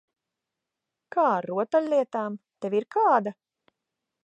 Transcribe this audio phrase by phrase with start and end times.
[1.15, 2.39] Kā ar rotaļlietām?
[2.65, 3.37] Tev ir kāda?